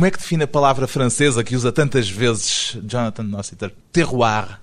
[0.00, 3.70] Como é que define a palavra francesa que usa tantas vezes Jonathan Nossiter?
[3.92, 4.58] Terroir.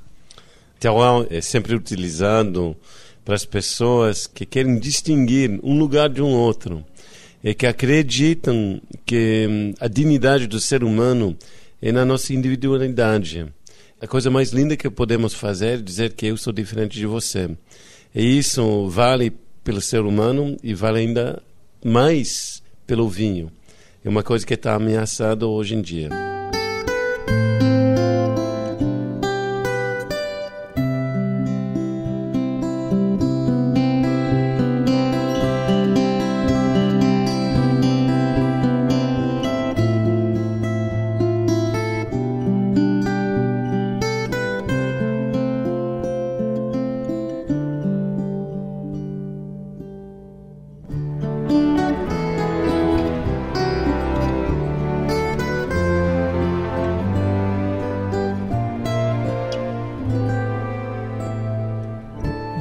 [0.80, 2.76] Terroir é sempre utilizado
[3.24, 6.84] para as pessoas que querem distinguir um lugar de um outro
[7.44, 11.38] e que acreditam que hum, a dignidade do ser humano
[11.80, 13.46] é na nossa individualidade.
[14.02, 17.48] A coisa mais linda que podemos fazer é dizer que eu sou diferente de você.
[18.16, 19.32] E isso vale
[19.64, 21.44] pelo ser humano e vale ainda
[21.86, 23.52] mais pelo vinho.
[24.08, 26.08] É uma coisa que está ameaçada hoje em dia.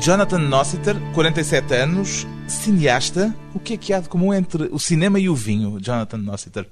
[0.06, 3.34] Jonathan Nossiter, 47 anos, cineasta.
[3.52, 6.64] O que é que há de comum entre o cinema e o vinho, Jonathan Nossiter?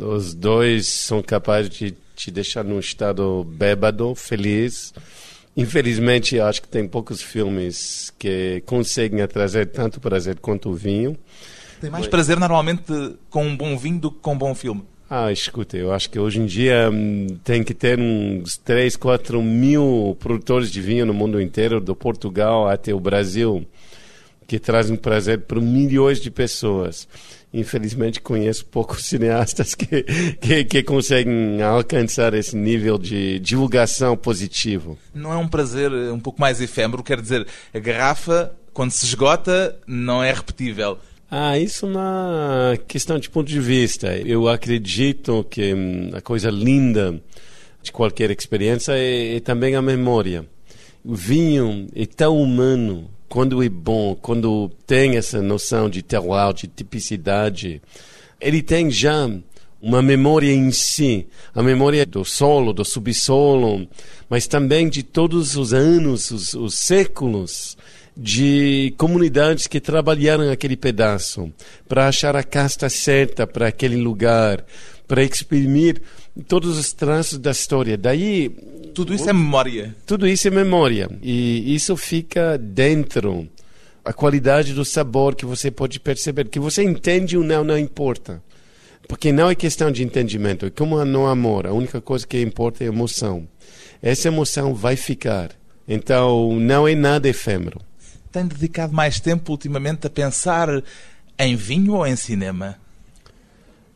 [0.00, 4.94] Os dois são capazes de te deixar num estado bêbado, feliz.
[5.56, 11.18] Infelizmente, acho que tem poucos filmes que conseguem trazer tanto prazer quanto o vinho.
[11.80, 12.84] Tem mais prazer normalmente
[13.30, 14.84] com um bom vinho do que com um bom filme.
[15.12, 19.42] Ah, escuta, eu acho que hoje em dia hum, tem que ter uns 3, 4
[19.42, 23.66] mil produtores de vinho no mundo inteiro, do Portugal até o Brasil,
[24.46, 27.08] que trazem prazer para milhões de pessoas.
[27.52, 30.04] Infelizmente, conheço poucos cineastas que,
[30.40, 34.96] que, que conseguem alcançar esse nível de divulgação positivo.
[35.12, 37.02] Não é um prazer um pouco mais efêmero?
[37.02, 41.00] Quer dizer, a garrafa, quando se esgota, não é repetível
[41.30, 44.16] ah, isso é uma questão de ponto de vista.
[44.16, 47.22] Eu acredito que hum, a coisa linda
[47.80, 50.44] de qualquer experiência é, é também a memória.
[51.04, 56.66] O vinho é tão humano quando é bom, quando tem essa noção de terroir, de
[56.66, 57.80] tipicidade.
[58.40, 59.30] Ele tem já
[59.80, 63.88] uma memória em si, a memória do solo, do subsolo,
[64.28, 67.76] mas também de todos os anos, os, os séculos
[68.16, 71.52] de comunidades que trabalharam aquele pedaço
[71.88, 74.64] para achar a casta certa para aquele lugar,
[75.06, 76.00] para exprimir
[76.46, 77.96] todos os traços da história.
[77.96, 78.50] Daí
[78.94, 79.94] tudo isso é memória.
[80.06, 83.48] Tudo isso é memória e isso fica dentro.
[84.04, 88.42] A qualidade do sabor que você pode perceber, que você entende ou não, não importa.
[89.06, 92.84] Porque não é questão de entendimento, é como no amor, a única coisa que importa
[92.84, 93.46] é emoção.
[94.00, 95.50] Essa emoção vai ficar.
[95.86, 97.80] Então, não é nada efêmero
[98.30, 100.68] tem dedicado mais tempo ultimamente a pensar
[101.38, 102.76] em vinho ou em cinema?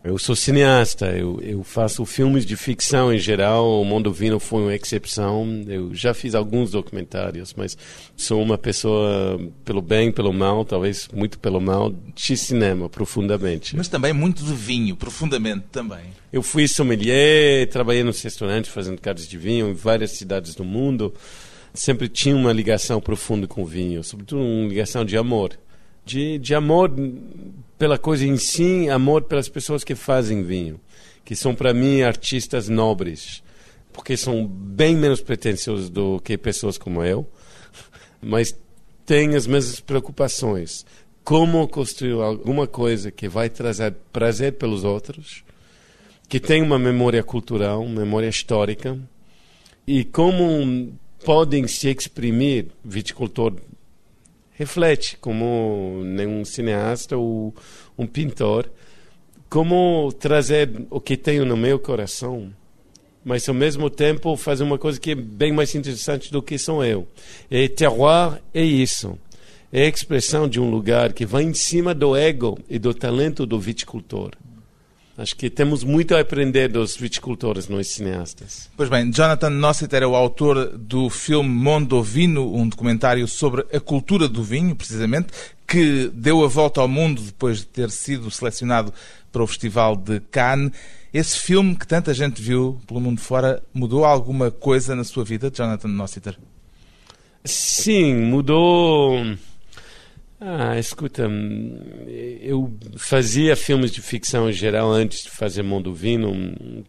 [0.05, 3.81] Eu sou cineasta, eu, eu, faço filmes de ficção em geral.
[3.81, 5.65] O Mundo Vino foi uma exceção.
[5.67, 7.75] Eu já fiz alguns documentários, mas
[8.15, 13.75] sou uma pessoa, pelo bem, pelo mal, talvez muito pelo mal, de cinema, profundamente.
[13.75, 16.05] Mas também muito de vinho, profundamente também.
[16.31, 21.15] Eu fui sommelier, trabalhei nos restaurantes fazendo cartas de vinho em várias cidades do mundo
[21.75, 25.59] sempre tinha uma ligação profunda com o vinho, sobretudo uma ligação de amor.
[26.07, 26.93] De, de amor
[27.77, 30.79] pela coisa em si, amor pelas pessoas que fazem vinho,
[31.25, 33.43] que são para mim artistas nobres,
[33.93, 37.27] porque são bem menos pretensiosos do que pessoas como eu,
[38.23, 38.55] mas
[39.05, 40.87] têm as mesmas preocupações.
[41.25, 45.43] Como construir alguma coisa que vai trazer prazer pelos outros,
[46.29, 48.99] que tem uma memória cultural, memória histórica,
[49.87, 50.93] e como
[51.25, 53.55] podem se exprimir, viticultor
[54.53, 57.55] reflete como nenhum cineasta ou
[57.99, 58.71] um pintor,
[59.49, 62.53] como trazer o que tenho no meu coração,
[63.25, 66.85] mas ao mesmo tempo fazer uma coisa que é bem mais interessante do que sou
[66.85, 67.09] eu.
[67.51, 69.19] E terroir é isso.
[69.73, 73.47] É a expressão de um lugar que vai em cima do ego e do talento
[73.47, 74.33] do viticultor.
[75.17, 78.69] Acho que temos muito a aprender dos viticultores, nós cineastas.
[78.77, 83.79] Pois bem, Jonathan Nossiter é o autor do filme Mondo Vino, um documentário sobre a
[83.79, 85.29] cultura do vinho, precisamente,
[85.69, 88.93] que deu a volta ao mundo depois de ter sido selecionado
[89.31, 90.73] para o Festival de Cannes.
[91.13, 95.49] Esse filme que tanta gente viu pelo mundo fora mudou alguma coisa na sua vida,
[95.49, 96.37] Jonathan Nossiter?
[97.45, 99.23] Sim, mudou
[100.41, 101.29] ah, escuta,
[102.41, 106.33] eu fazia filmes de ficção em geral antes de fazer Mundo Vino.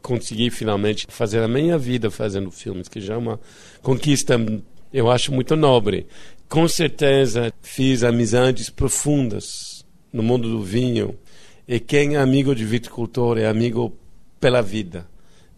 [0.02, 3.40] Consegui finalmente fazer a minha vida fazendo filmes, que já é uma
[3.82, 4.36] conquista,
[4.92, 6.08] eu acho, muito nobre.
[6.50, 11.18] Com certeza fiz amizades profundas no mundo do vinho.
[11.68, 13.98] E quem é amigo de viticultor é amigo
[14.40, 15.08] pela vida,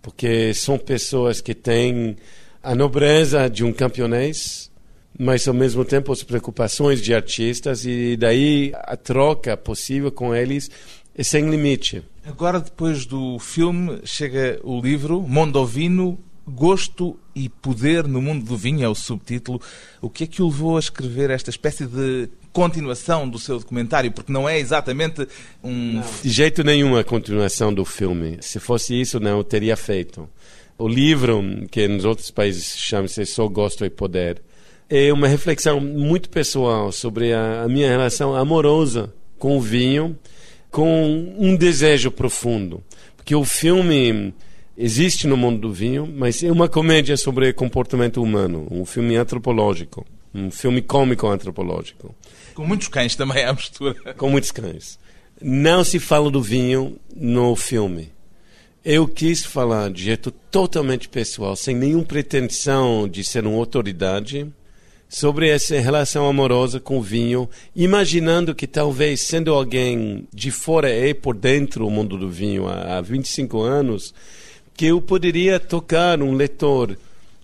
[0.02, 2.16] porque são pessoas que têm
[2.62, 4.72] a nobreza de um camponês,
[5.18, 10.70] mas ao mesmo tempo as preocupações de artistas e daí a troca possível com eles
[11.16, 12.04] é sem limite.
[12.24, 18.84] Agora, depois do filme, chega o livro Mondovino, Gosto e Poder no Mundo do Vinho,
[18.84, 19.60] é o subtítulo.
[20.02, 24.12] O que é que o levou a escrever esta espécie de continuação do seu documentário?
[24.12, 25.28] Porque não é exatamente
[25.64, 25.94] um.
[25.94, 26.04] Não.
[26.22, 28.38] De jeito nenhum a continuação do filme.
[28.42, 30.30] Se fosse isso, não, teria feito.
[30.78, 34.42] O livro, que nos outros países chama-se Só Gosto e Poder,
[34.90, 40.18] é uma reflexão muito pessoal sobre a, a minha relação amorosa com o vinho,
[40.72, 42.84] com um desejo profundo.
[43.16, 44.34] Porque o filme
[44.78, 50.06] existe no mundo do vinho, mas é uma comédia sobre comportamento humano, um filme antropológico,
[50.34, 52.16] um filme cômico antropológico.
[52.54, 54.14] Com muitos cães também à mistura.
[54.16, 54.98] Com muitos cães.
[55.42, 58.12] Não se fala do vinho no filme.
[58.84, 64.48] Eu quis falar de jeito totalmente pessoal, sem nenhuma pretensão de ser uma autoridade,
[65.10, 71.14] sobre essa relação amorosa com o vinho, imaginando que talvez sendo alguém de fora e
[71.14, 74.14] por dentro o mundo do vinho há, há 25 anos,
[74.76, 76.98] que eu poderia tocar um leitor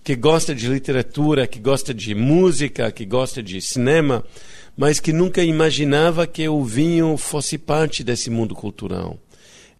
[0.04, 4.22] que gosta de literatura, que gosta de música, que gosta de cinema,
[4.76, 9.18] mas que nunca imaginava que o vinho fosse parte desse mundo cultural.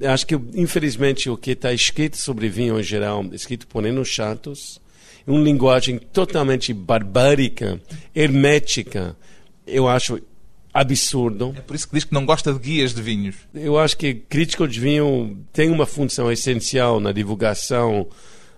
[0.02, 4.80] Acho que, infelizmente, o que está escrito sobre vinho em geral, escrito por Enos Chatos,
[5.26, 7.80] uma linguagem totalmente barbárica,
[8.14, 9.16] hermética.
[9.66, 10.20] Eu acho
[10.72, 11.54] absurdo.
[11.56, 13.36] É por isso que diz que não gosta de guias de vinhos.
[13.54, 18.06] Eu acho que crítico de vinho tem uma função essencial na divulgação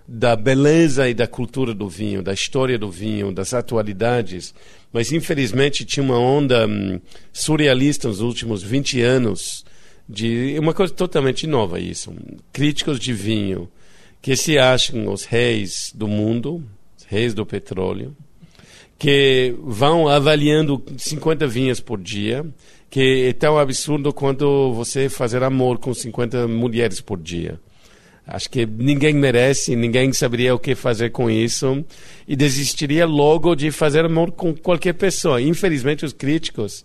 [0.07, 4.53] da beleza e da cultura do vinho, da história do vinho, das atualidades.
[4.91, 6.99] Mas, infelizmente, tinha uma onda hum,
[7.31, 9.65] surrealista nos últimos 20 anos
[10.07, 12.13] de uma coisa totalmente nova isso.
[12.53, 13.69] Críticos de vinho
[14.27, 16.61] que se acham os reis do mundo,
[17.07, 18.13] reis do petróleo,
[18.99, 22.45] que vão avaliando 50 vinhas por dia,
[22.89, 27.57] que é tão absurdo quanto você fazer amor com 50 mulheres por dia.
[28.27, 31.85] Acho que ninguém merece, ninguém saberia o que fazer com isso
[32.27, 35.41] e desistiria logo de fazer amor com qualquer pessoa.
[35.41, 36.83] Infelizmente, os críticos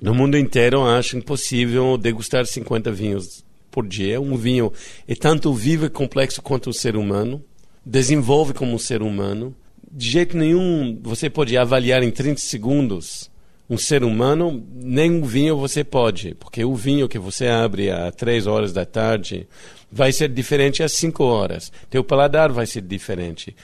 [0.00, 4.20] no mundo inteiro acham impossível degustar 50 vinhos por dia.
[4.20, 4.72] Um vinho
[5.08, 7.42] é tanto vivo e complexo quanto o ser humano,
[7.84, 9.52] desenvolve como um ser humano.
[9.90, 13.32] De jeito nenhum você pode avaliar em 30 segundos
[13.68, 18.14] um ser humano, nem um vinho você pode, porque o vinho que você abre às
[18.14, 19.48] 3 horas da tarde
[19.90, 21.72] vai ser diferente às 5 horas.
[21.88, 23.56] Teu paladar vai ser diferente.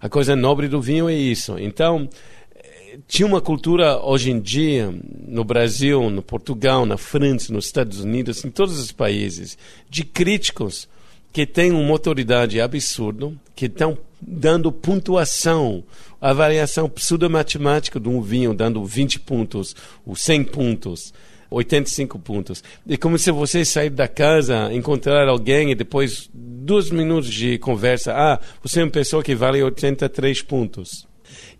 [0.00, 1.58] A coisa nobre do vinho é isso.
[1.58, 2.08] Então,
[3.06, 4.94] tinha uma cultura hoje em dia
[5.34, 9.58] no Brasil, no Portugal, na França, nos Estados Unidos, em todos os países,
[9.90, 10.88] de críticos
[11.32, 15.82] que têm uma autoridade absurda, que estão dando pontuação,
[16.20, 19.74] avaliação pseudo-matemática de um vinho, dando 20 pontos,
[20.06, 21.12] ou 100 pontos.
[21.50, 22.64] 85 pontos.
[22.88, 28.12] É como se você sair da casa, encontrar alguém e depois, dois minutos de conversa,
[28.12, 31.06] ah, você é uma pessoa que vale 83 pontos.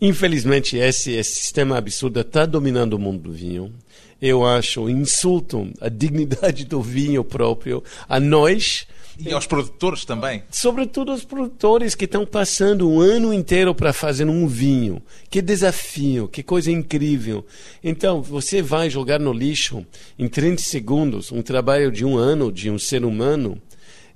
[0.00, 3.72] Infelizmente, esse, esse sistema absurdo está dominando o mundo do vinho.
[4.20, 8.86] Eu acho insulto à dignidade do vinho próprio, a nós.
[9.18, 10.42] E aos produtores também.
[10.50, 15.00] Sobretudo aos produtores que estão passando um ano inteiro para fazer um vinho.
[15.30, 17.46] Que desafio, que coisa incrível.
[17.82, 19.86] Então, você vai jogar no lixo
[20.18, 23.60] em 30 segundos um trabalho de um ano de um ser humano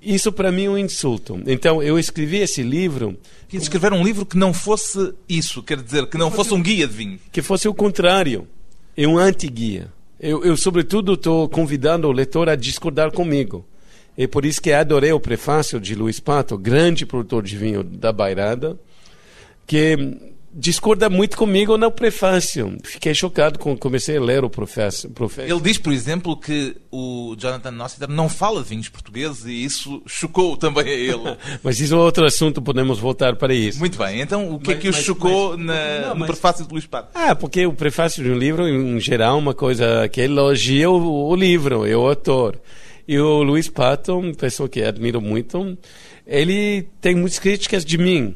[0.01, 1.41] isso para mim é um insulto.
[1.45, 3.17] Então eu escrevi esse livro.
[3.47, 6.87] Quis escrever um livro que não fosse isso, quer dizer, que não fosse um guia
[6.87, 7.19] de vinho.
[7.31, 8.47] Que fosse o contrário.
[8.95, 9.91] É um anti-guia.
[10.19, 13.65] Eu, eu, sobretudo, estou convidando o leitor a discordar comigo.
[14.17, 18.11] É por isso que adorei o prefácio de Luiz Pato, grande produtor de vinho da
[18.11, 18.77] Bairrada,
[19.65, 19.97] que
[20.53, 22.77] discorda muito comigo no prefácio.
[22.83, 25.11] Fiquei chocado quando comecei a ler o prefácio.
[25.37, 30.01] Ele diz, por exemplo, que o Jonathan Nossiter não fala de vinhos portugueses e isso
[30.07, 31.37] chocou também a ele.
[31.63, 33.79] mas isso é outro assunto, podemos voltar para isso.
[33.79, 34.21] Muito bem.
[34.21, 36.71] Então, o que mas, é que o mas, chocou mas, na, não, no prefácio de
[36.71, 37.11] Luís Pato?
[37.13, 41.29] Ah, porque o prefácio de um livro, em geral, é uma coisa que elogia o,
[41.29, 42.59] o livro e o autor.
[43.07, 45.77] E o Luís Pato, uma pessoa que admiro muito,
[46.25, 48.35] ele tem muitas críticas de mim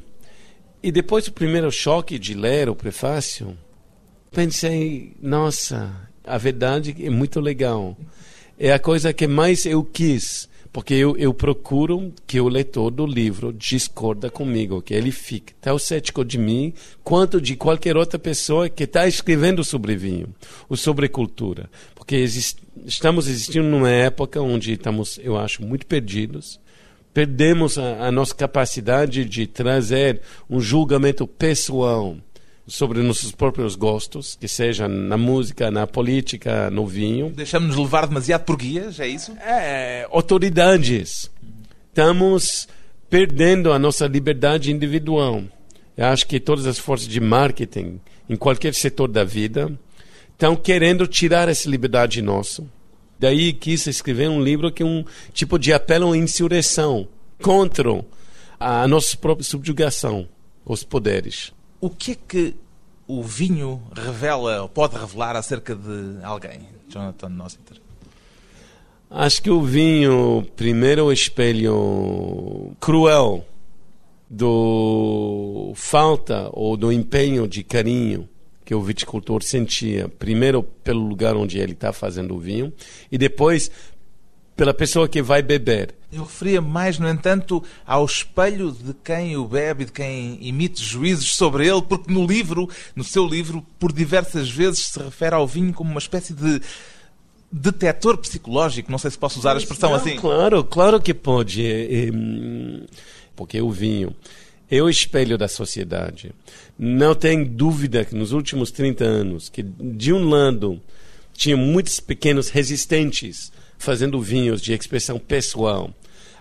[0.83, 3.57] e depois do primeiro choque de ler o prefácio,
[4.29, 7.97] pensei, nossa, a verdade é muito legal.
[8.59, 13.05] É a coisa que mais eu quis, porque eu, eu procuro que o leitor do
[13.05, 18.67] livro discorda comigo, que ele fique tão cético de mim quanto de qualquer outra pessoa
[18.67, 20.35] que está escrevendo sobre vinho
[20.67, 21.69] ou sobre cultura.
[21.95, 26.59] Porque exist, estamos existindo numa época onde estamos, eu acho, muito perdidos
[27.13, 32.17] perdemos a, a nossa capacidade de trazer um julgamento pessoal
[32.65, 37.29] sobre nossos próprios gostos, que seja na música, na política, no vinho.
[37.29, 39.34] Deixamos-nos levar demasiado por guias, é isso?
[39.34, 41.29] É, autoridades.
[41.89, 42.67] Estamos
[43.10, 45.43] perdendo a nossa liberdade individual.
[45.96, 49.72] Eu acho que todas as forças de marketing, em qualquer setor da vida,
[50.32, 52.63] estão querendo tirar essa liberdade nossa.
[53.20, 57.08] Daí quis escrever um livro que é um tipo de apelo à insurreição
[57.41, 58.03] contra
[58.60, 60.27] a nossa própria subjugação,
[60.65, 61.53] os poderes.
[61.79, 62.55] O que é que
[63.08, 67.77] o vinho revela, ou pode revelar acerca de alguém, Jonathan Nossiter?
[69.10, 73.46] Acho que o vinho, primeiro, o espelho cruel
[74.29, 78.27] do falta ou do empenho de carinho
[78.65, 82.72] que o viticultor sentia, primeiro pelo lugar onde ele está fazendo o vinho
[83.12, 83.70] e depois
[84.55, 85.96] pela pessoa que vai beber.
[86.12, 91.34] Eu referia mais, no entanto, ao espelho de quem o bebe, de quem emite juízos
[91.34, 95.74] sobre ele, porque no livro, no seu livro, por diversas vezes se refere ao vinho
[95.74, 96.62] como uma espécie de
[97.51, 98.91] detetor psicológico.
[98.91, 100.17] Não sei se posso usar a expressão Não, assim.
[100.17, 101.63] Claro, claro que pode.
[103.36, 104.15] Porque o vinho
[104.77, 106.32] é o espelho da sociedade.
[106.77, 110.82] Não tem dúvida que nos últimos 30 anos, que de um lado
[111.34, 115.94] tinha muitos pequenos resistentes fazendo vinhos de expressão pessoal.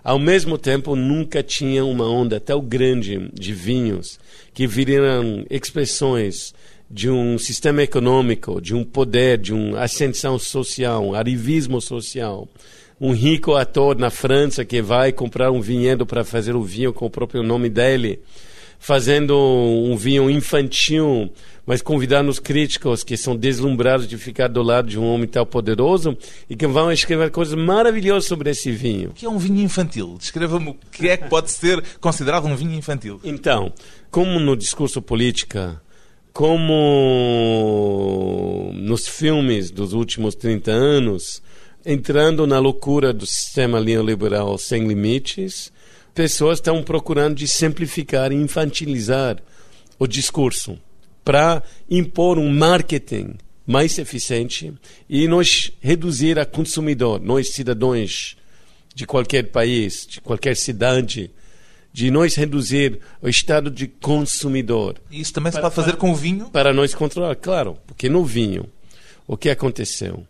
[0.03, 4.19] Ao mesmo tempo, nunca tinha uma onda tão grande de vinhos
[4.55, 6.55] que viriam expressões
[6.91, 12.49] de um sistema econômico, de um poder, de uma ascensão social, um arrivismo social.
[13.05, 17.05] Um rico ator na França que vai comprar um vinhedo para fazer o vinho com
[17.05, 18.21] o próprio nome dele,
[18.79, 21.29] fazendo um vinho infantil,
[21.67, 25.45] mas convidando os críticos que são deslumbrados de ficar do lado de um homem tão
[25.45, 26.17] poderoso
[26.49, 29.11] e que vão escrever coisas maravilhosas sobre esse vinho.
[29.11, 30.15] O que é um vinho infantil?
[30.17, 33.21] Descreva-me o que é que pode ser considerado um vinho infantil.
[33.25, 33.73] Então,
[34.13, 35.83] como no discurso política,
[36.33, 36.73] como
[38.75, 41.43] nos filmes dos últimos 30 anos,
[41.85, 45.73] entrando na loucura do sistema neoliberal sem limites,
[46.15, 49.39] pessoas estão procurando de simplificar e infantilizar
[49.99, 50.79] o discurso
[51.25, 53.35] para impor um marketing
[53.67, 54.73] mais eficiente
[55.09, 58.37] e nós reduzir a consumidor, nós cidadãos
[58.95, 61.31] de qualquer país, de qualquer cidade,
[61.93, 64.97] de nós reduzir o estado de consumidor.
[65.11, 66.51] Isso também se pode fazer com o vinho?
[66.51, 68.67] Para nós controlar, claro, porque no vinho,
[69.27, 70.27] o que aconteceu?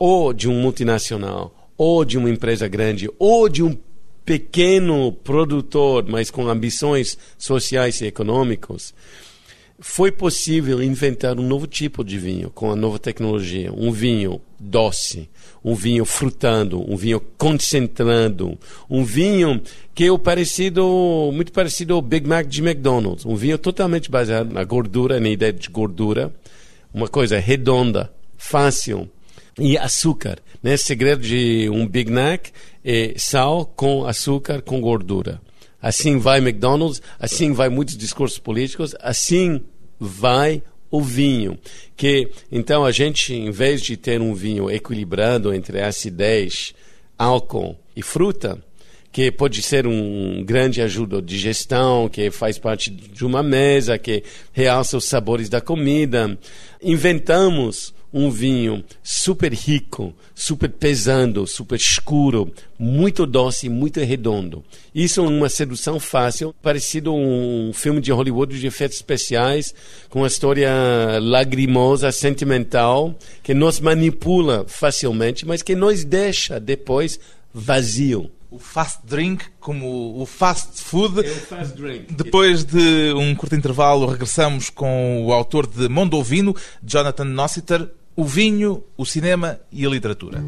[0.00, 3.76] Ou de um multinacional, ou de uma empresa grande, ou de um
[4.24, 8.94] pequeno produtor, mas com ambições sociais e econômicas,
[9.80, 15.28] foi possível inventar um novo tipo de vinho com a nova tecnologia, um vinho doce,
[15.64, 18.58] um vinho frutando, um vinho concentrando,
[18.90, 19.60] um vinho
[19.94, 24.52] que é o parecido, muito parecido ao Big Mac de McDonald's, um vinho totalmente baseado
[24.52, 26.32] na gordura, na ideia de gordura,
[26.92, 29.08] uma coisa redonda, fácil
[29.58, 30.38] e açúcar.
[30.62, 30.76] Né?
[30.76, 32.48] Segredo de um Big Mac
[32.84, 35.40] é sal com açúcar com gordura.
[35.80, 39.62] Assim vai McDonald's, assim vai muitos discursos políticos, assim
[39.98, 41.58] vai o vinho.
[41.96, 46.74] Que então a gente, em vez de ter um vinho equilibrado entre acidez,
[47.16, 48.62] álcool e fruta,
[49.12, 54.22] que pode ser um grande ajuda de digestão, que faz parte de uma mesa, que
[54.52, 56.38] realça os sabores da comida.
[56.82, 64.64] Inventamos um vinho super rico, super pesando, super escuro, muito doce muito redondo.
[64.94, 69.74] Isso é uma sedução fácil, parecido a um filme de Hollywood de efeitos especiais,
[70.08, 70.70] com uma história
[71.20, 77.18] lagrimosa, sentimental, que nos manipula facilmente, mas que nos deixa depois
[77.52, 81.24] vazio o fast drink como o fast food.
[81.24, 82.12] É o fast drink.
[82.12, 88.84] Depois de um curto intervalo, regressamos com o autor de Mondovino, Jonathan Nossiter, o vinho,
[88.96, 90.42] o cinema e a literatura.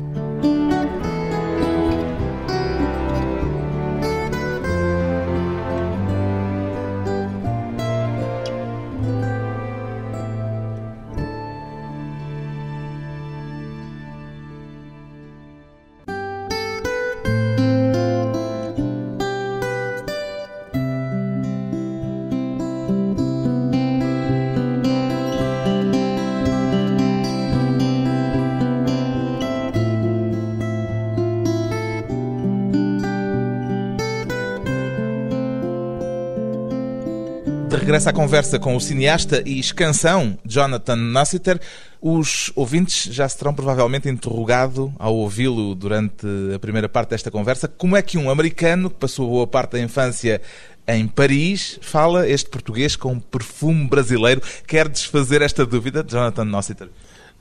[37.83, 41.61] Regressa à conversa com o cineasta e escanção Jonathan Nossiter.
[42.01, 46.25] Os ouvintes já se terão provavelmente interrogado ao ouvi-lo durante
[46.55, 49.81] a primeira parte desta conversa como é que um americano que passou boa parte da
[49.81, 50.41] infância
[50.87, 54.41] em Paris fala este português com perfume brasileiro.
[54.65, 56.89] Quer desfazer esta dúvida, Jonathan Nossiter?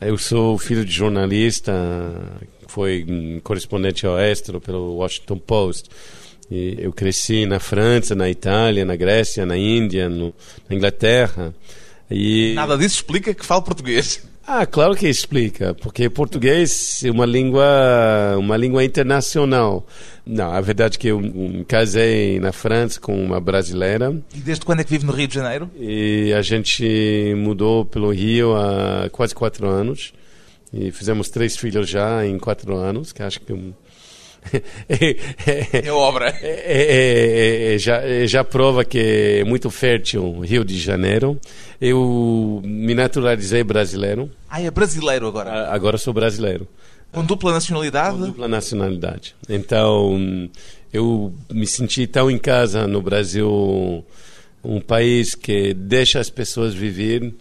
[0.01, 1.71] Eu sou filho de jornalista,
[2.67, 3.05] foi
[3.43, 5.87] correspondente ao Estro pelo Washington Post.
[6.51, 10.33] E eu cresci na França, na Itália, na Grécia, na Índia, no,
[10.69, 11.55] na Inglaterra.
[12.09, 12.51] E...
[12.53, 14.21] Nada disso explica que falo português.
[14.45, 19.87] Ah, claro que explica, porque português é uma língua, uma língua internacional.
[20.25, 24.13] Não, a verdade é que eu um, casei na França com uma brasileira.
[24.35, 25.71] E desde quando é que vive no Rio de Janeiro?
[25.79, 30.11] E a gente mudou pelo Rio há quase quatro anos.
[30.73, 33.53] E fizemos três filhos já em quatro anos, que acho que
[34.89, 36.35] é, obra.
[36.41, 41.39] É, é, já, já prova que é muito fértil Rio de Janeiro.
[41.79, 44.29] Eu me naturalizei brasileiro.
[44.49, 45.71] Ah, é brasileiro agora?
[45.71, 46.67] Agora sou brasileiro.
[47.11, 48.17] Com dupla nacionalidade?
[48.17, 49.35] Com dupla nacionalidade.
[49.49, 50.49] Então,
[50.93, 54.05] eu me senti tão em casa no Brasil,
[54.63, 57.33] um país que deixa as pessoas viver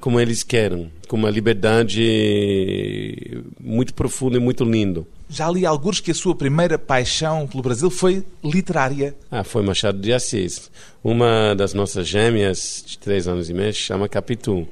[0.00, 5.06] como eles querem, com uma liberdade muito profunda e muito lindo.
[5.32, 9.14] Já li alguns que a sua primeira paixão pelo Brasil foi literária.
[9.30, 10.68] Ah, foi Machado de Assis.
[11.04, 14.66] Uma das nossas gêmeas, de três anos e meio, chama Capitu.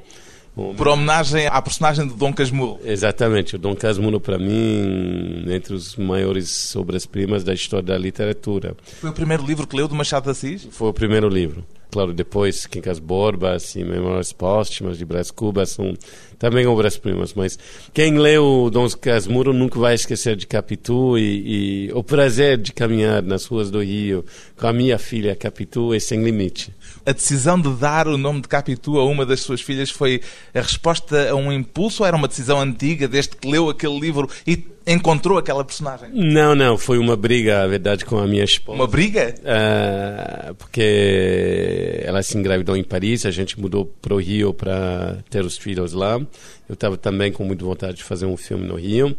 [0.76, 2.80] Por homenagem à personagem de Dom Casmurro.
[2.84, 3.56] Exatamente.
[3.56, 8.76] O Dom Casmurro, para mim, entre os maiores obras-primas da história da literatura.
[9.00, 10.66] Foi o primeiro livro que leu do Machado de Assis?
[10.70, 11.64] Foi o primeiro livro.
[11.90, 15.96] Claro, depois Quincas Borbas e Memórias Póstumas de Brás Cubas são
[16.38, 17.58] também obras-primas, mas
[17.94, 23.22] quem leu Dom Casmurro nunca vai esquecer de Capitu e, e, o prazer de caminhar
[23.22, 24.22] nas ruas do Rio
[24.58, 26.74] com a minha filha Capitu é sem limite.
[27.08, 30.20] A decisão de dar o nome de Capitu a uma das suas filhas foi
[30.54, 34.28] a resposta a um impulso ou era uma decisão antiga desde que leu aquele livro
[34.46, 36.10] e encontrou aquela personagem?
[36.12, 38.76] Não, não, foi uma briga, a verdade, com a minha esposa.
[38.76, 39.34] Uma briga?
[39.40, 45.42] Uh, porque ela se engravidou em Paris, a gente mudou para o Rio para ter
[45.46, 46.20] os filhos lá.
[46.68, 49.16] Eu estava também com muita vontade de fazer um filme no Rio.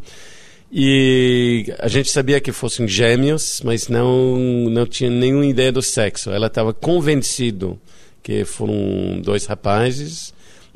[0.72, 4.38] E a gente sabia que fossem gêmeos, mas não,
[4.70, 6.30] não tinha nenhuma ideia do sexo.
[6.30, 7.80] Ela estava convencido
[8.22, 10.34] que foram dois rapazes.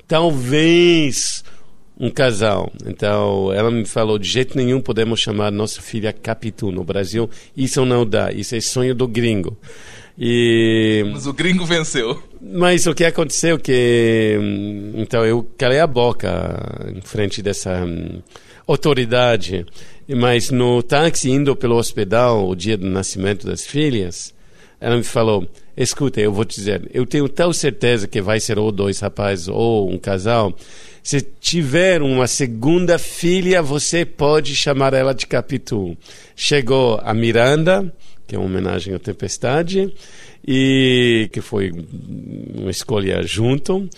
[0.07, 1.43] Talvez
[1.99, 2.71] um casal.
[2.85, 7.29] Então, ela me falou, de jeito nenhum podemos chamar nossa filha Capitu no Brasil.
[7.55, 9.57] Isso não dá, isso é sonho do gringo.
[10.17, 11.03] E...
[11.11, 12.21] Mas o gringo venceu.
[12.41, 14.37] Mas o que aconteceu que...
[14.39, 18.21] Hum, então, eu calei a boca em frente dessa hum,
[18.67, 19.65] autoridade.
[20.07, 24.33] Mas no táxi, indo pelo hospital, o dia do nascimento das filhas,
[24.79, 25.47] ela me falou,
[25.77, 29.47] escuta, eu vou te dizer, eu tenho tal certeza que vai ser ou dois rapazes
[29.47, 30.53] ou um casal
[31.03, 35.97] se tiver uma segunda filha, você pode chamar ela de Capitu.
[36.33, 37.93] Chegou a Miranda,
[38.25, 39.93] que é uma homenagem à Tempestade,
[40.47, 41.73] e que foi
[42.55, 43.89] uma escolha junto.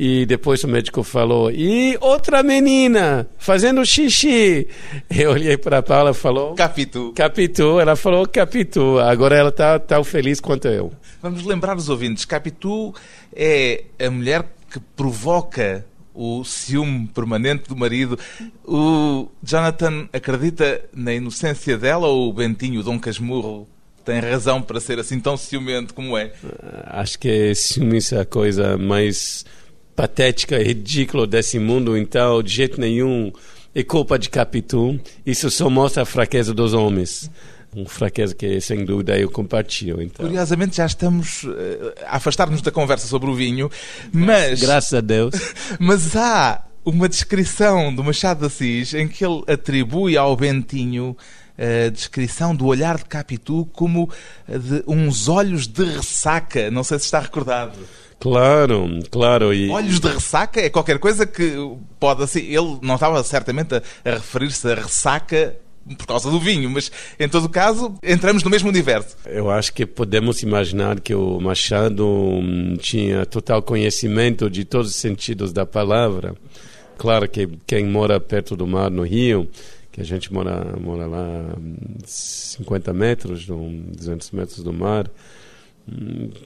[0.00, 4.68] E depois o médico falou: e outra menina fazendo xixi.
[5.10, 7.12] Eu olhei para a Paula e falou: Capitu.
[7.16, 7.80] Capitu.
[7.80, 9.00] Ela falou: Capitu.
[9.00, 10.92] Agora ela está tão feliz quanto eu.
[11.20, 12.94] Vamos lembrar os ouvintes: Capitu
[13.34, 15.84] é a mulher que provoca
[16.14, 18.16] o ciúme permanente do marido.
[18.64, 23.66] O Jonathan acredita na inocência dela ou o Bentinho, o Dom Casmurro,
[24.04, 26.32] tem razão para ser assim tão ciumento como é?
[26.62, 29.44] Ah, acho que ciúme é a coisa mais
[29.98, 33.32] patética ridícula desse mundo, então, de jeito nenhum,
[33.74, 35.00] é culpa de Capitu.
[35.26, 37.28] Isso só mostra a fraqueza dos homens
[37.74, 40.00] uma fraqueza que sem dúvida eu compartilho.
[40.00, 40.24] Então.
[40.24, 41.48] Curiosamente já estamos uh,
[42.06, 43.70] a afastar-nos da conversa sobre o vinho,
[44.10, 44.60] mas...
[44.60, 45.34] Graças a Deus.
[45.78, 51.14] Mas há uma descrição do Machado de Assis em que ele atribui ao Bentinho
[51.58, 54.08] a descrição do olhar de Capitu como
[54.48, 56.70] de uns olhos de ressaca.
[56.70, 57.78] Não sei se está recordado.
[58.20, 59.54] Claro, claro.
[59.54, 59.68] E...
[59.70, 61.54] Olhos de ressaca é qualquer coisa que
[62.00, 62.40] pode assim.
[62.40, 65.56] Ele não estava certamente a, a referir-se a ressaca
[65.96, 69.16] por causa do vinho, mas em todo caso entramos no mesmo universo.
[69.24, 74.96] Eu acho que podemos imaginar que o Machado hum, tinha total conhecimento de todos os
[74.96, 76.34] sentidos da palavra.
[76.96, 79.48] Claro que quem mora perto do mar no Rio,
[79.92, 81.54] que a gente mora, mora lá
[82.04, 85.08] 50 hum, metros, 200 metros do mar,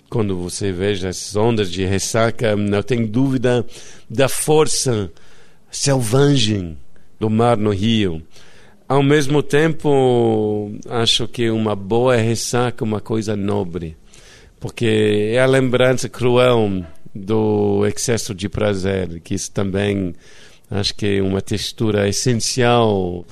[0.09, 3.65] quando você veja essas ondas de ressaca, não tem dúvida
[4.09, 5.11] da força
[5.71, 6.77] selvagem
[7.19, 8.23] do mar no Rio.
[8.89, 13.97] Ao mesmo tempo, acho que uma boa ressaca é uma coisa nobre,
[14.61, 20.15] porque é a lembrança cruel do excesso de prazer, que isso também
[20.71, 23.25] acho que é uma textura essencial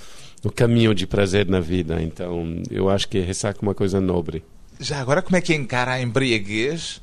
[0.42, 2.00] no caminho de prazer na vida.
[2.02, 4.42] Então, eu acho que ressaca é uma coisa nobre.
[4.80, 7.02] Já agora, como é que encara a embriaguez?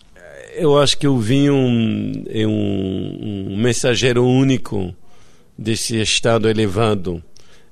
[0.55, 1.53] Eu acho que o vinho
[2.27, 4.95] é um, um mensageiro único
[5.55, 7.23] desse estado elevado.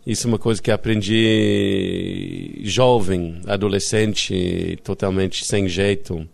[0.05, 6.27] Isso é uma coisa que aprendi jovem, adolescente, totalmente sem jeito,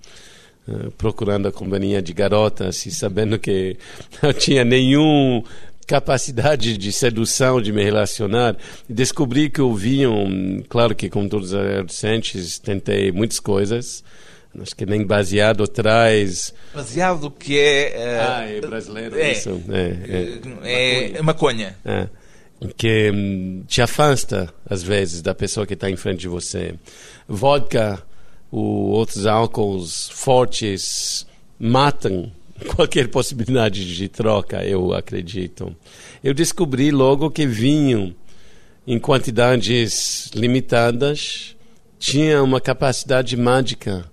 [0.67, 3.77] eh, procurando a companhia de garotas e sabendo que
[4.21, 5.41] não tinha nenhum
[5.87, 8.55] capacidade de sedução, de me relacionar.
[8.87, 14.03] Descobri que o vinho, claro que como todos os adolescentes, tentei muitas coisas.
[14.59, 16.53] Acho que nem baseado traz.
[16.73, 17.93] Baseado que é.
[17.95, 18.29] Uh...
[18.29, 19.61] Ah, é brasileiro é, isso.
[19.69, 21.75] É, é, é maconha.
[21.85, 22.07] É.
[22.77, 26.75] Que hum, te afasta, às vezes, da pessoa que está em frente de você.
[27.27, 28.03] Vodka,
[28.51, 31.25] ou outros álcools fortes,
[31.57, 32.31] matam
[32.75, 35.75] qualquer possibilidade de troca, eu acredito.
[36.23, 38.15] Eu descobri logo que vinho,
[38.85, 41.55] em quantidades limitadas,
[41.99, 44.05] tinha uma capacidade mágica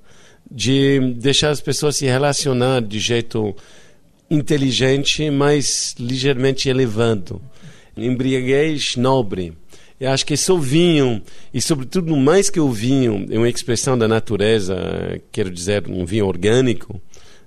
[0.51, 3.55] de deixar as pessoas se relacionar de jeito
[4.31, 7.41] inteligente, mas ligeiramente elevado.
[7.97, 9.53] Embriaguez nobre.
[10.01, 11.21] Eu acho que só vinho,
[11.53, 16.27] e sobretudo mais que o vinho, é uma expressão da natureza, quero dizer, um vinho
[16.27, 17.01] orgânico,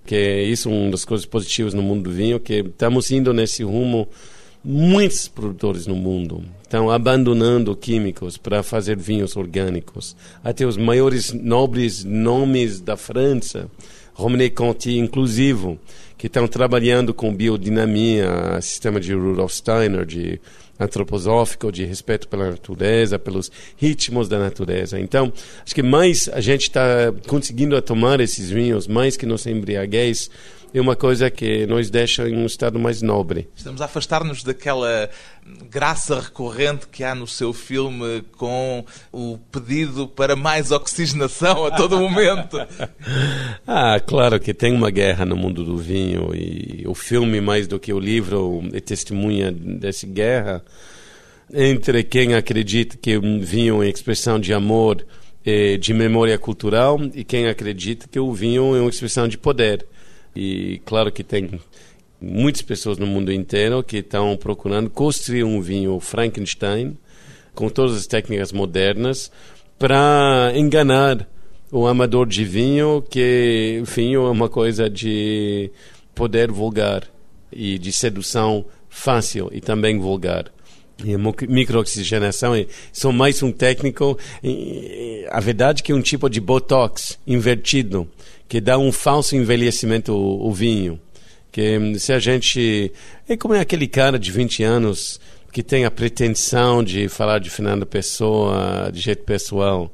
[0.06, 3.64] que é isso uma das coisas positivas no mundo do vinho, que estamos indo nesse
[3.64, 4.08] rumo
[4.64, 10.16] muitos produtores no mundo estão abandonando químicos para fazer vinhos orgânicos.
[10.44, 13.70] Até os maiores nobres nomes da França,
[14.14, 15.78] Romney Conti inclusive,
[16.18, 20.40] que estão trabalhando com biodinamia, sistema de Rudolf Steiner, de
[20.84, 25.00] antroposófico, de respeito pela natureza, pelos ritmos da natureza.
[25.00, 25.32] Então,
[25.64, 30.30] acho que mais a gente está conseguindo tomar esses vinhos, mais que nos embriaguez,
[30.74, 33.50] é uma coisa que nos deixa em um estado mais nobre.
[33.56, 35.10] Estamos a afastar-nos daquela
[35.70, 42.00] graça recorrente que há no seu filme com o pedido para mais oxigenação a todo
[42.00, 42.58] momento.
[43.68, 47.80] ah, claro que tem uma guerra no mundo do vinho e o filme, mais do
[47.80, 50.64] que o livro, é testemunha dessa guerra
[51.54, 55.06] entre quem acredita que o vinho é expressão de amor
[55.46, 59.86] e de memória cultural e quem acredita que o vinho é uma expressão de poder.
[60.36, 61.60] E claro que tem
[62.20, 66.98] muitas pessoas no mundo inteiro que estão procurando construir um vinho Frankenstein
[67.54, 69.32] com todas as técnicas modernas
[69.78, 71.28] para enganar
[71.72, 75.72] o amador de vinho que vinho é uma coisa de
[76.14, 77.04] poder vulgar
[77.52, 80.52] e de sedução fácil e também vulgar.
[81.00, 84.18] A microoxigenação é só mais um técnico.
[85.30, 88.08] A verdade é que é um tipo de botox invertido
[88.52, 91.00] que dá um falso envelhecimento ao, vinho.
[91.54, 92.92] Que hum, se a gente.
[93.28, 95.22] É como é aquele cara de 20 anos
[95.54, 99.90] que tem a pretensão de falar de Fernando Pessoa de jeito pessoal,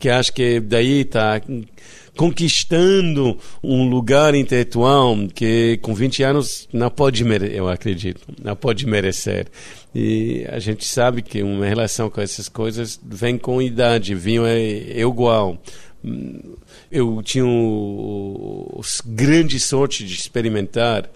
[0.00, 1.40] que acha que daí está
[2.16, 8.86] conquistando um lugar intelectual que com 20 anos não pode merecer, eu acredito, não pode
[8.86, 9.46] merecer.
[9.94, 15.00] E a gente sabe que uma relação com essas coisas vem com idade, vinho é,
[15.00, 15.58] igual
[16.90, 21.08] eu tinha o, o, grande sorte de experimentar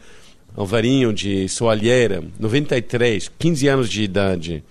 [0.55, 4.65] Alvarinho de Soalheira, 93, 15 anos de idade,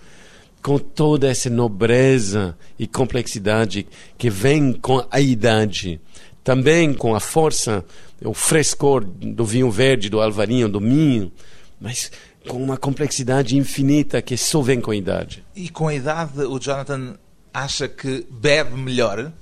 [0.60, 3.86] com toda essa nobreza e complexidade
[4.18, 6.00] que vem com a idade,
[6.46, 7.84] também com a força,
[8.24, 11.32] o frescor do vinho verde, do Alvarinho, do Minho,
[11.80, 12.12] mas
[12.46, 15.44] com uma complexidade infinita que só vem com a idade.
[15.56, 17.16] E com a idade, o Jonathan
[17.52, 19.32] acha que bebe melhor?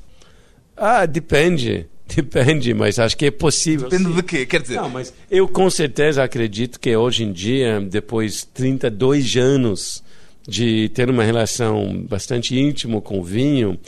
[0.74, 1.86] Ah, depende.
[2.06, 3.88] Depende, mas acho que é possível.
[3.88, 4.16] Depende sim.
[4.16, 4.44] de quê?
[4.44, 4.76] Quer dizer.
[4.76, 10.04] Não, mas eu com certeza acredito que hoje em dia, depois de 32 anos
[10.46, 13.78] de ter uma relação bastante íntima com o vinho,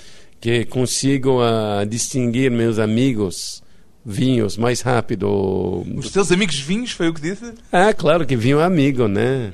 [0.41, 3.63] que consigo uh, distinguir meus amigos
[4.05, 5.85] vinhos mais rápido.
[5.97, 7.53] Os seus amigos vinhos, foi o que disse?
[7.73, 9.53] Ah, claro que vinho é amigo, né?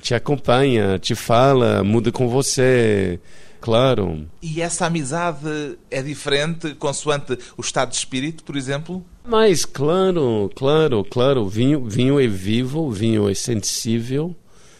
[0.00, 3.18] Te acompanha, te fala, muda com você
[3.60, 4.26] Claro.
[4.40, 9.04] E essa amizade é diferente consoante o estado de espírito, por exemplo?
[9.26, 11.48] Mas, claro, claro, claro.
[11.48, 14.34] Vinho, vinho é vivo, vinho é sensível.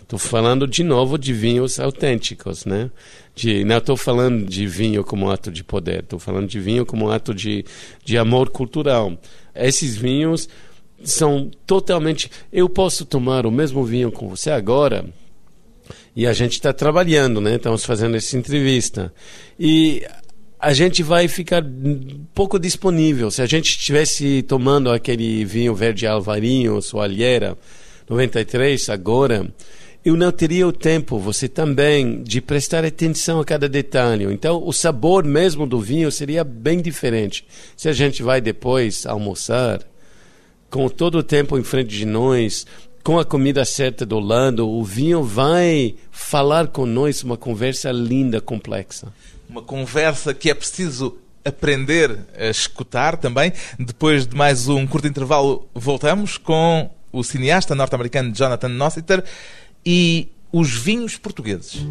[0.08, 2.90] Estou falando de novo de vinhos autênticos, né?
[3.34, 7.10] De, não estou falando de vinho como ato de poder, estou falando de vinho como
[7.10, 7.62] ato de,
[8.02, 9.18] de amor cultural.
[9.54, 10.48] Esses vinhos
[11.04, 12.30] são totalmente.
[12.50, 15.04] Eu posso tomar o mesmo vinho com você agora,
[16.16, 17.56] e a gente está trabalhando, né?
[17.56, 19.12] Estamos fazendo essa entrevista.
[19.60, 20.06] E
[20.58, 21.62] a gente vai ficar
[22.32, 23.30] pouco disponível.
[23.30, 27.58] Se a gente estivesse tomando aquele vinho verde alvarinho, soalheira,
[28.08, 29.46] 93 agora,
[30.04, 34.24] eu não teria o tempo, você também, de prestar atenção a cada detalhe.
[34.32, 37.46] Então, o sabor mesmo do vinho seria bem diferente.
[37.76, 39.80] Se a gente vai depois almoçar,
[40.70, 42.66] com todo o tempo em frente de nós,
[43.02, 48.40] com a comida certa do lado, o vinho vai falar com nós uma conversa linda,
[48.40, 49.12] complexa.
[49.48, 53.52] Uma conversa que é preciso aprender a escutar também.
[53.78, 59.24] Depois de mais um curto intervalo, voltamos com o cineasta norte-americano Jonathan Nossiter
[59.84, 61.84] e os vinhos portugueses.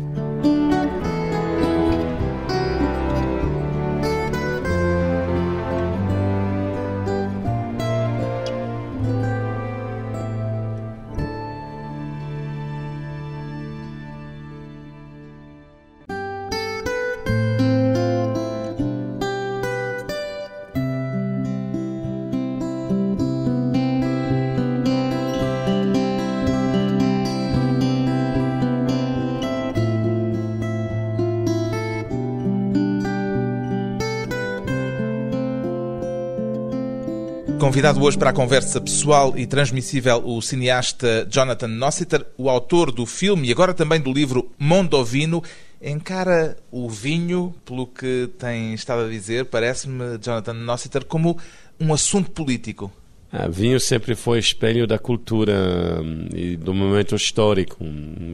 [37.59, 43.03] Convidado hoje para a conversa pessoal e transmissível o cineasta Jonathan Nossiter, o autor do
[43.03, 45.43] filme e agora também do livro Mondovino,
[45.81, 51.35] encara o vinho, pelo que tem estado a dizer, parece-me, Jonathan Nossiter, como
[51.79, 52.91] um assunto político.
[53.31, 57.83] Ah, vinho sempre foi espelho da cultura hum, e do momento histórico.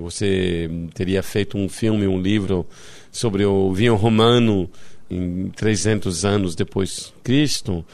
[0.01, 2.65] Você teria feito um filme, um livro
[3.09, 4.69] sobre o vinho romano
[5.09, 7.85] em 300 anos depois de Cristo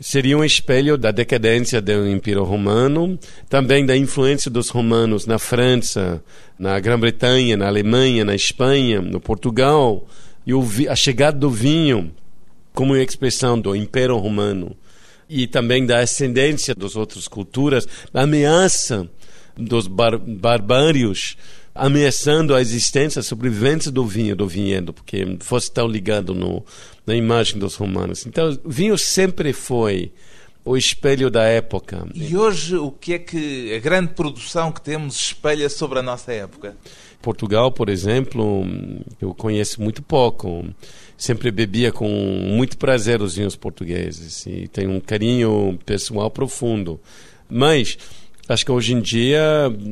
[0.00, 6.22] seria um espelho da decadência do Império Romano, também da influência dos romanos na França,
[6.58, 10.06] na Grã-Bretanha, na Alemanha, na Espanha, no Portugal,
[10.46, 12.12] e a chegada do vinho
[12.72, 14.76] como expressão do Império Romano
[15.28, 19.08] e também da ascendência das outras culturas, da ameaça
[19.56, 21.36] dos bar barbários
[21.76, 26.64] ameaçando a existência, a sobrevivência do vinho, do vinhedo, porque fosse tão ligado no,
[27.06, 28.26] na imagem dos romanos.
[28.26, 30.12] Então, vinho sempre foi
[30.64, 32.06] o espelho da época.
[32.12, 36.32] E hoje, o que é que a grande produção que temos espelha sobre a nossa
[36.32, 36.76] época?
[37.22, 38.66] Portugal, por exemplo,
[39.20, 40.64] eu conheço muito pouco.
[41.16, 47.00] Sempre bebia com muito prazer os vinhos portugueses e tenho um carinho pessoal profundo.
[47.48, 47.96] Mas
[48.48, 49.42] acho que hoje em dia,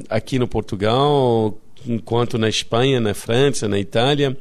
[0.08, 4.36] aqui no Portugal, enquanto na Espanha, na França, na Itália,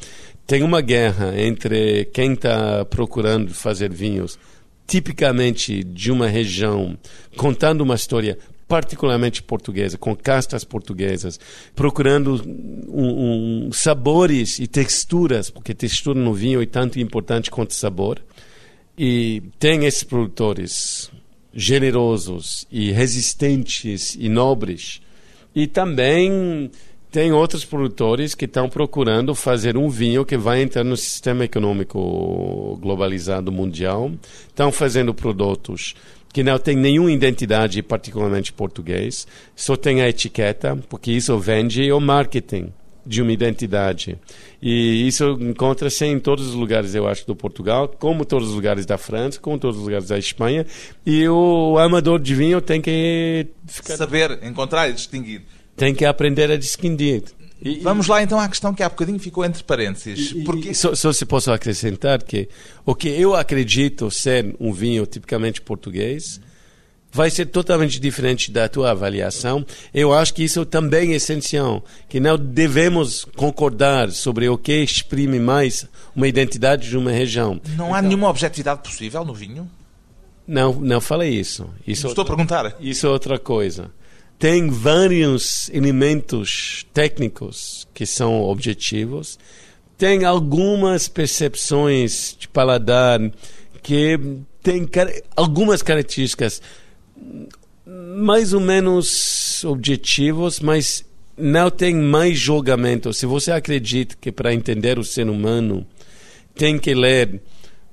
[0.45, 4.38] tem uma guerra entre quem está procurando fazer vinhos
[4.86, 6.97] tipicamente de uma região,
[7.38, 11.39] contando uma história particularmente portuguesa, com castas portuguesas,
[11.75, 12.41] procurando
[12.89, 18.19] um, um, sabores e texturas, porque textura no vinho é tanto importante quanto sabor.
[18.97, 21.12] E tem esses produtores
[21.53, 25.01] generosos e resistentes e nobres.
[25.53, 26.71] E também
[27.13, 32.76] tem outros produtores que estão procurando fazer um vinho que vai entrar no sistema econômico
[32.82, 34.12] globalizado mundial.
[34.47, 35.93] Estão fazendo produtos
[36.34, 41.99] que não tem nenhuma identidade particularmente português, só tem a etiqueta, porque isso vende o
[41.99, 42.73] marketing
[43.06, 44.17] de uma identidade.
[44.60, 48.88] E isso encontra-se em todos os lugares, eu acho, do Portugal, como todos os lugares
[48.88, 50.65] da França, como todos os lugares da Espanha.
[51.06, 53.97] E o amador de vinho tem que ficar...
[53.97, 55.43] saber encontrar e distinguir
[55.75, 57.23] tem que aprender a distinguir.
[57.62, 60.33] E, Vamos lá então à questão que há bocadinho ficou entre parênteses.
[60.43, 60.73] Porque...
[60.73, 62.49] Só, só se posso acrescentar que
[62.86, 66.41] o que eu acredito ser um vinho tipicamente português
[67.09, 69.65] vai ser totalmente diferente da tua avaliação.
[69.93, 75.39] Eu acho que isso também é essencial, que não devemos concordar sobre o que exprime
[75.39, 77.62] mais uma identidade de uma região.
[77.77, 77.95] Não então...
[77.95, 79.69] há nenhuma objetividade possível no vinho?
[80.45, 81.69] Não, não falei isso.
[81.88, 82.75] isso Estou a perguntar.
[82.81, 83.89] Isso é outra coisa
[84.43, 89.39] tem vários elementos técnicos que são objetivos,
[89.97, 93.21] tem algumas percepções de paladar
[93.82, 94.19] que
[94.62, 94.86] tem
[95.34, 96.62] algumas características
[97.88, 101.06] mais ou menos objetivos, mas
[101.38, 103.13] não tem mais julgamento.
[103.13, 105.88] Se você acredita que para entender o ser humano
[106.53, 107.41] tem que ler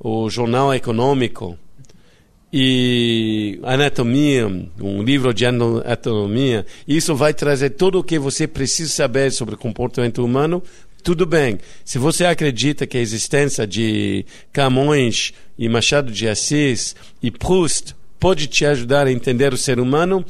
[0.00, 1.56] o jornal econômico,
[2.52, 4.46] e anatomia,
[4.80, 10.24] um livro de anatomia, isso vai trazer tudo o que você precisa saber sobre comportamento
[10.24, 10.62] humano.
[11.02, 11.58] Tudo bem.
[11.84, 18.48] Se você acredita que a existência de Camões e Machado de Assis e Proust pode
[18.48, 20.24] te ajudar a entender o ser humano,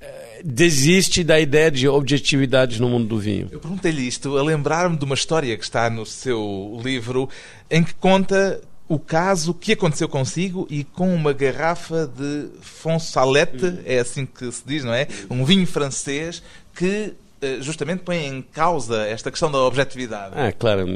[0.00, 3.48] eh, desiste da ideia de objetividade no mundo do vinho.
[3.50, 7.30] Eu perguntei-lhe isto a lembrar-me de uma história que está no seu livro
[7.70, 14.00] em que conta o caso que aconteceu consigo e com uma garrafa de Fonsalette, é
[14.00, 15.06] assim que se diz, não é?
[15.30, 16.42] Um vinho francês
[16.74, 20.34] que eh, justamente põe em causa esta questão da objetividade.
[20.36, 20.88] Ah, claro,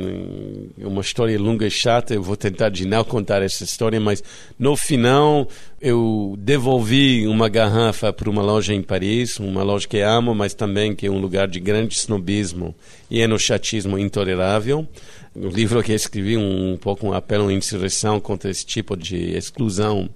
[0.76, 2.12] é uma história longa e chata.
[2.12, 4.24] Eu vou tentar de não contar essa história, mas
[4.58, 5.48] no final
[5.80, 10.96] eu devolvi uma garrafa para uma loja em Paris, uma loja que amo, mas também
[10.96, 12.74] que é um lugar de grande snobismo
[13.08, 14.84] e enochatismo intolerável.
[15.34, 19.36] No livro que escrevi, um, um pouco um apelo à insurreição contra esse tipo de
[19.36, 20.08] exclusão.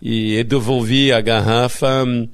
[0.00, 2.28] E eu devolvi a garrafa hum,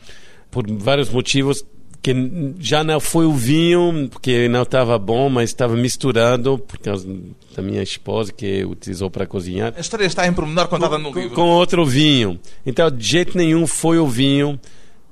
[0.51, 1.65] por vários motivos
[2.07, 2.15] que
[2.61, 7.09] já não foi o vinho, porque não estava bom, mas estava misturado por causa
[7.57, 9.75] da minha esposa que utilizou para cozinhar.
[9.77, 11.35] A história está em pormenor contada no livro.
[11.35, 12.39] Com outro vinho.
[12.65, 14.61] Então, de jeito nenhum foi o vinho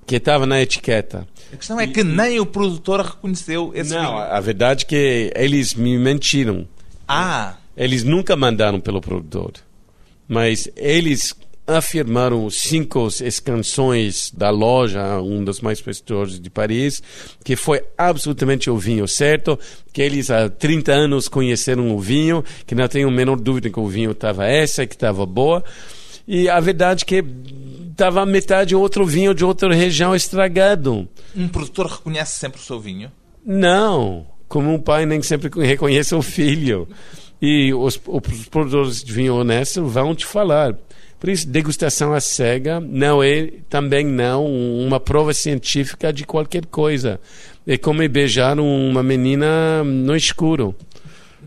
[0.06, 1.26] que estava na etiqueta.
[1.52, 4.12] A questão é que nem o produtor reconheceu esse não, vinho.
[4.12, 6.64] Não, a verdade é que eles me mentiram.
[7.08, 7.56] Ah!
[7.76, 9.52] Eles nunca mandaram pelo produtor.
[10.28, 11.34] Mas eles
[11.66, 13.08] afirmaram cinco
[13.42, 17.02] canções da loja, um dos mais prestigios de Paris,
[17.42, 19.58] que foi absolutamente o vinho certo,
[19.92, 23.80] que eles há 30 anos conheceram o vinho, que não tenho a menor dúvida que
[23.80, 25.64] o vinho estava essa, que estava boa.
[26.28, 27.24] E a verdade é que
[27.90, 31.08] estava metade outro vinho de outra região estragado.
[31.34, 33.10] Um produtor reconhece sempre o seu vinho?
[33.44, 36.88] Não, como um pai nem sempre reconhece o filho.
[37.40, 40.76] E os, os produtores de vinho honesto vão te falar
[41.24, 47.18] por isso, degustação à cega não é também não uma prova científica de qualquer coisa.
[47.66, 50.74] É como beijar uma menina no escuro.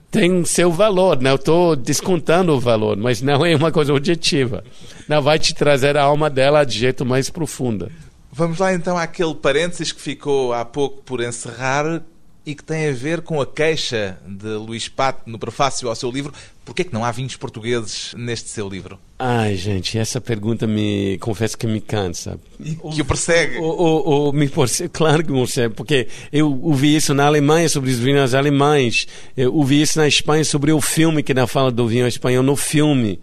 [0.10, 4.64] Tem seu valor, não estou descontando o valor, mas não é uma coisa objetiva.
[5.08, 7.92] Não vai te trazer a alma dela de jeito mais profunda.
[8.32, 12.02] Vamos lá então àquele parênteses que ficou há pouco por encerrar
[12.48, 16.10] e que tem a ver com a queixa de Luís Pato no prefácio ao seu
[16.10, 16.32] livro.
[16.64, 18.98] Porquê que não há vinhos portugueses neste seu livro?
[19.20, 22.40] Ai, gente, essa pergunta me confesso que me cansa.
[22.94, 23.58] Que o persegue?
[23.58, 27.68] O, o, o, me persegue, claro que me persegue, porque eu ouvi isso na Alemanha
[27.68, 31.70] sobre os vinhos alemães, eu ouvi isso na Espanha sobre o filme que não fala
[31.70, 33.20] do vinho espanhol no filme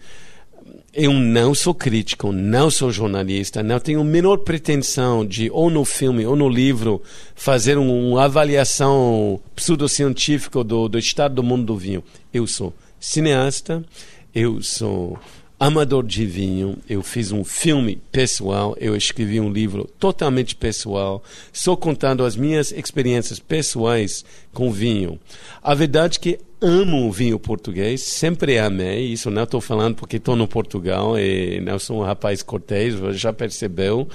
[0.95, 5.85] eu não sou crítico, não sou jornalista, não tenho a menor pretensão de, ou no
[5.85, 7.03] filme ou no livro,
[7.35, 12.05] fazer uma avaliação pseudocientífica do, do estado do mundo do vinho.
[12.33, 13.85] Eu sou cineasta,
[14.33, 15.19] eu sou
[15.67, 21.25] amador de vinho, eu fiz um filme pessoal, eu escrevi um livro totalmente pessoal,
[21.55, 25.19] só contando as minhas experiências pessoais com vinho.
[25.63, 30.19] A verdade é que amo o vinho português, sempre amei, isso não estou falando porque
[30.19, 34.07] estou no Portugal e não sou um rapaz cortês, já percebeu,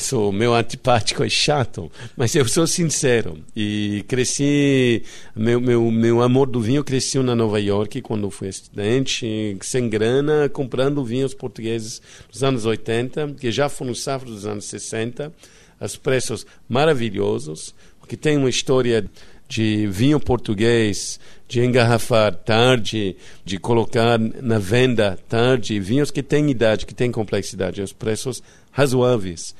[0.00, 5.02] sou meu antipático e chato, mas eu sou sincero e cresci
[5.34, 10.48] meu meu meu amor do vinho cresceu na Nova York quando fui estudante, sem grana,
[10.48, 15.32] comprando vinhos portugueses dos anos 80, que já foram safra dos anos 60,
[15.80, 17.74] a preços maravilhosos,
[18.06, 19.08] que tem uma história
[19.48, 26.84] de vinho português, de engarrafar tarde, de colocar na venda tarde, vinhos que têm idade,
[26.84, 29.54] que têm complexidade, os preços razoáveis.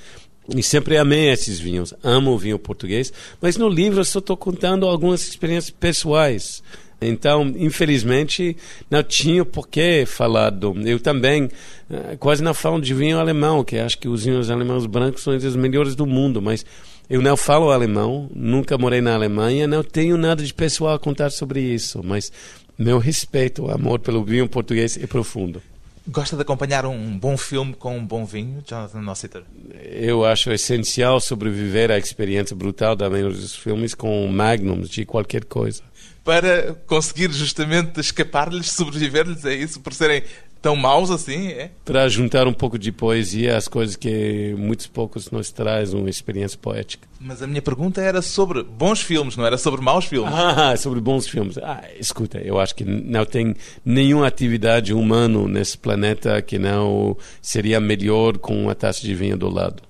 [0.57, 4.37] E sempre amei esses vinhos, amo o vinho português, mas no livro eu só estou
[4.37, 6.63] contando algumas experiências pessoais.
[7.01, 8.57] Então, infelizmente,
[8.91, 10.75] não tinha por que falar do.
[10.89, 11.49] Eu também
[11.89, 15.37] eh, quase não falo de vinho alemão, que acho que os vinhos alemães brancos são
[15.37, 16.65] os melhores do mundo, mas
[17.09, 21.31] eu não falo alemão, nunca morei na Alemanha, não tenho nada de pessoal a contar
[21.31, 22.31] sobre isso, mas
[22.77, 25.63] meu respeito, amor pelo vinho português é profundo.
[26.11, 29.43] Gosta de acompanhar um bom filme com um bom vinho, Jonathan Nossiter?
[29.83, 35.45] Eu acho essencial sobreviver à experiência brutal da maioria dos filmes com magnums de qualquer
[35.45, 35.83] coisa.
[36.25, 39.81] Para conseguir justamente escapar-lhes, sobreviver-lhes, é isso?
[39.81, 40.23] Por serem
[40.61, 41.71] tão maus assim, é?
[41.85, 46.59] Para juntar um pouco de poesia às coisas que muitos poucos nos traz uma experiência
[46.59, 47.09] poética.
[47.21, 50.33] Mas a minha pergunta era sobre bons filmes, não era sobre maus filmes.
[50.33, 51.59] Ah, sobre bons filmes.
[51.59, 57.81] Ah, escuta, eu acho que não tem nenhuma atividade humana nesse planeta que não seria
[57.81, 59.88] melhor com uma taça de vinho do lado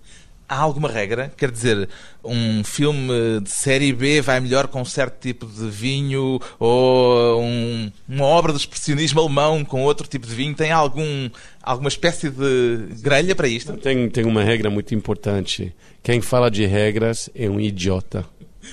[0.48, 1.30] há alguma regra?
[1.36, 1.88] Quer dizer,
[2.24, 7.92] um filme de série B vai melhor com um certo tipo de vinho ou um,
[8.08, 10.54] uma obra de expressionismo alemão com outro tipo de vinho?
[10.54, 11.28] Tem algum,
[11.62, 13.76] alguma espécie de grelha para isto?
[13.76, 15.74] Tem, tem uma regra muito importante.
[16.02, 18.24] Quem fala de regras é um idiota.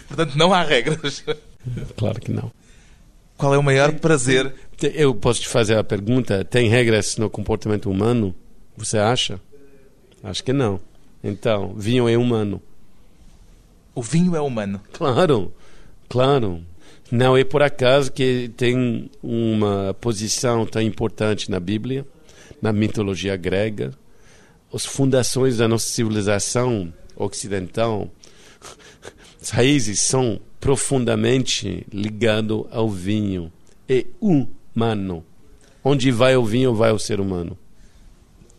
[0.07, 1.23] Portanto, não há regras.
[1.97, 2.51] Claro que não.
[3.35, 4.53] Qual é o maior prazer?
[4.93, 8.35] Eu posso te fazer a pergunta: tem regras no comportamento humano?
[8.77, 9.39] Você acha?
[10.23, 10.79] Acho que não.
[11.27, 12.61] Então, vinho é humano.
[13.95, 14.79] O vinho é humano?
[14.93, 15.51] Claro,
[16.07, 16.61] claro.
[17.11, 22.05] Não é por acaso que tem uma posição tão importante na Bíblia.
[22.61, 23.91] na mitologia grega.
[24.73, 28.09] As fundações da nossa civilização ocidental,
[29.41, 33.51] as raízes são profundamente ligadas ao vinho.
[33.87, 35.23] É humano.
[35.83, 37.57] Onde vai o vinho, vai o ser humano.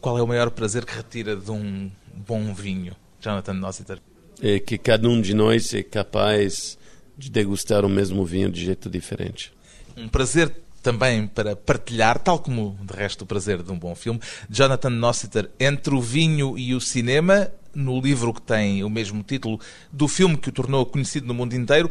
[0.00, 3.98] Qual é o maior prazer que retira de um bom vinho, Jonathan Nossiter?
[4.40, 6.78] É que cada um de nós é capaz
[7.16, 9.52] de degustar o mesmo vinho de jeito diferente.
[9.96, 10.52] Um prazer
[10.82, 14.20] também para partilhar, tal como de resto o prazer de um bom filme.
[14.48, 19.58] Jonathan Nossiter, Entre o Vinho e o Cinema, no livro que tem o mesmo título
[19.92, 21.90] do filme que o tornou conhecido no mundo inteiro,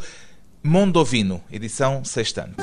[0.63, 2.55] Mondovino, edição sextante.